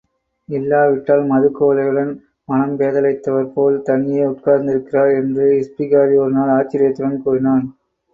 [0.49, 2.09] இல்லாவிட்டால் மதுக் குவளையுடன்
[2.45, 7.63] மனம் பேதலித்தவர்போல் தனியே உட்கார்ந்திருக்கிறார் என்று இஸ்பிகாரி ஒருநாள் ஆச்சரியத்துடன் கூறினான்.